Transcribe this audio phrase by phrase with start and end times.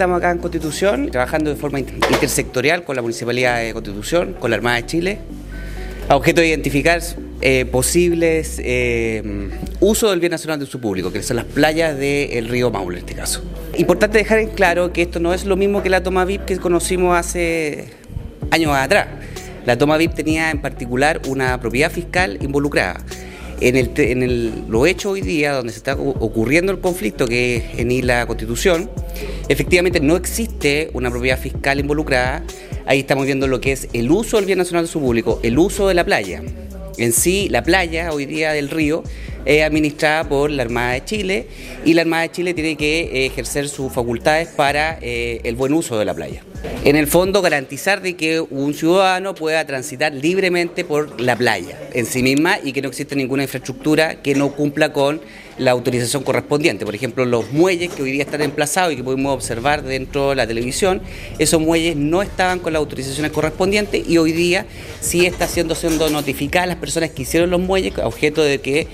[0.00, 4.56] Estamos acá en Constitución, trabajando de forma intersectorial con la Municipalidad de Constitución, con la
[4.56, 5.18] Armada de Chile,
[6.08, 7.02] a objeto de identificar
[7.42, 12.70] eh, posibles eh, del bien nacional de su público, que son las playas del río
[12.70, 13.42] Maule en este caso.
[13.76, 16.56] Importante dejar en claro que esto no es lo mismo que la toma VIP que
[16.56, 17.90] conocimos hace
[18.50, 19.06] años atrás.
[19.66, 23.04] La toma VIP tenía en particular una propiedad fiscal involucrada.
[23.60, 27.56] En, el, en el, lo hecho hoy día, donde se está ocurriendo el conflicto, que
[27.56, 28.90] es en la Constitución,
[29.48, 32.42] efectivamente no existe una propiedad fiscal involucrada.
[32.86, 35.58] Ahí estamos viendo lo que es el uso del bien nacional de su público, el
[35.58, 36.42] uso de la playa.
[36.96, 39.04] En sí, la playa hoy día del río
[39.44, 41.46] es administrada por la Armada de Chile
[41.84, 45.72] y la Armada de Chile tiene que eh, ejercer sus facultades para eh, el buen
[45.72, 46.42] uso de la playa.
[46.84, 52.06] En el fondo, garantizar de que un ciudadano pueda transitar libremente por la playa en
[52.06, 55.20] sí misma y que no exista ninguna infraestructura que no cumpla con
[55.58, 56.84] la autorización correspondiente.
[56.84, 60.36] Por ejemplo, los muelles que hoy día están emplazados y que podemos observar dentro de
[60.36, 61.02] la televisión,
[61.38, 64.66] esos muelles no estaban con las autorizaciones correspondientes y hoy día
[65.00, 68.86] sí está siendo, siendo notificadas las personas que hicieron los muelles objeto de que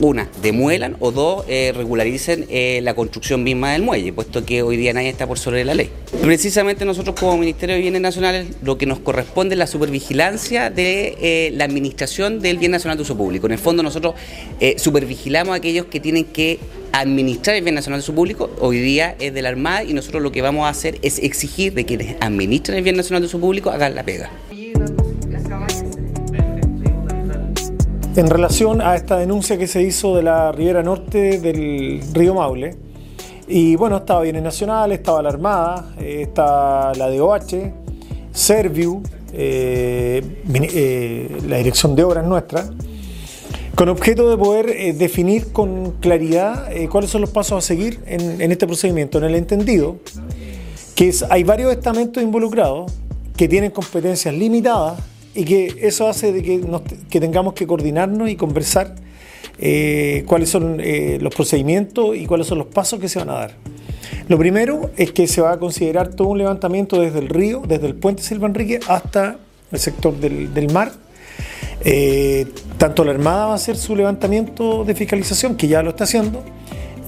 [0.00, 4.76] una, demuelan o dos, eh, regularicen eh, la construcción misma del muelle, puesto que hoy
[4.76, 5.90] día nadie está por sobre la ley.
[6.22, 11.16] Precisamente nosotros como Ministerio de Bienes Nacionales lo que nos corresponde es la supervigilancia de
[11.20, 13.46] eh, la administración del bien nacional de uso público.
[13.46, 14.14] En el fondo nosotros
[14.76, 16.58] supervigilamos a aquellos que tienen que
[16.92, 20.22] administrar el bien nacional de uso público, hoy día es de la Armada y nosotros
[20.22, 23.38] lo que vamos a hacer es exigir de quienes administran el bien nacional de uso
[23.38, 24.30] público hagan la pega.
[28.16, 32.74] En relación a esta denuncia que se hizo de la ribera norte del río Maule.
[33.46, 37.72] Y bueno, estaba Bienes Nacional, estaba la Armada, eh, está la DOH,
[38.32, 40.22] Serviu, eh,
[40.52, 42.64] eh, la Dirección de Obras nuestra,
[43.74, 48.66] con objeto de poder definir con claridad cuáles son los pasos a seguir en, este
[48.66, 49.96] procedimiento, en el entendido
[50.94, 52.90] que hay varios estamentos involucrados
[53.36, 54.98] que tienen competencias limitadas
[55.36, 58.94] y que eso hace de que, tengamos que coordinarnos y conversar
[59.58, 63.34] eh, cuáles son eh, los procedimientos y cuáles son los pasos que se van a
[63.34, 63.54] dar.
[64.28, 67.86] Lo primero es que se va a considerar todo un levantamiento desde el río, desde
[67.86, 69.38] el puente Silva Enrique hasta
[69.70, 70.92] el sector del, mar.
[71.84, 72.46] Eh,
[72.78, 76.42] tanto la Armada va a hacer su levantamiento de fiscalización, que ya lo está haciendo,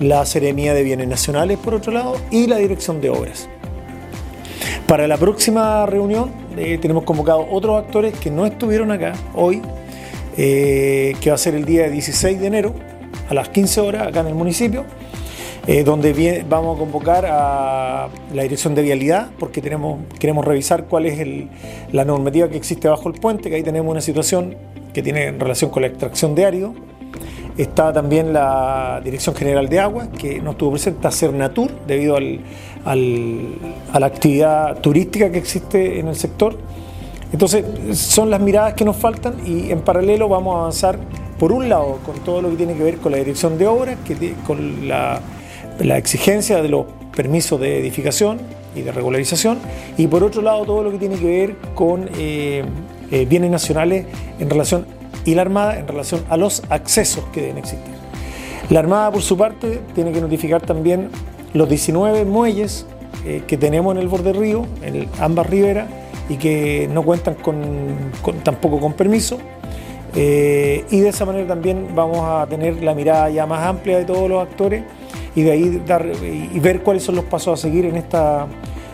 [0.00, 3.48] la Seremía de Bienes Nacionales por otro lado y la Dirección de Obras.
[4.88, 9.60] Para la próxima reunión eh, tenemos convocados otros actores que no estuvieron acá hoy,
[10.38, 12.74] eh, que va a ser el día 16 de enero
[13.28, 14.86] a las 15 horas acá en el municipio,
[15.66, 21.04] eh, donde vamos a convocar a la dirección de vialidad porque tenemos, queremos revisar cuál
[21.04, 21.18] es
[21.92, 24.56] la normativa que existe bajo el puente, que ahí tenemos una situación
[24.94, 26.74] que tiene relación con la extracción de árido.
[27.58, 32.38] Está también la Dirección General de Agua, que no estuvo presente, a Cernatur, debido al,
[32.84, 36.56] a la actividad turística que existe en el sector.
[37.32, 37.64] Entonces,
[37.98, 40.98] son las miradas que nos faltan y en paralelo vamos a avanzar,
[41.38, 43.98] por un lado, con todo lo que tiene que ver con la dirección de obras,
[44.06, 45.20] que, con la,
[45.80, 48.38] exigencia de los permisos de edificación
[48.74, 49.58] y de regularización,
[49.96, 52.62] y por otro lado, todo lo que tiene que ver con eh,
[53.10, 54.06] eh, bienes nacionales
[54.38, 54.86] en relación,
[55.28, 57.94] y la Armada en relación a los accesos que deben existir.
[58.70, 61.10] La Armada, por su parte, tiene que notificar también
[61.52, 62.86] los 19 muelles
[63.26, 65.86] eh, que tenemos en el borde río, en ambas riberas,
[66.30, 67.58] y que no cuentan con,
[68.42, 69.36] tampoco con permiso.
[70.14, 74.06] Eh, y de esa manera también vamos a tener la mirada ya más amplia de
[74.06, 74.82] todos los actores
[75.34, 78.46] y de ahí dar y ver cuáles son los pasos a seguir en esta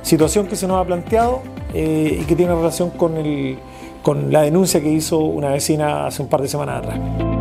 [0.03, 1.43] situación que se nos ha planteado
[1.73, 3.57] eh, y que tiene relación con, el,
[4.05, 7.34] con la denuncia que hizo una vecina hace un par de semanas atrás.